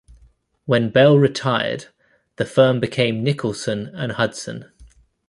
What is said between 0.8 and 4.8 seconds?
Bell retired, the firm became Nicholson and Hudson.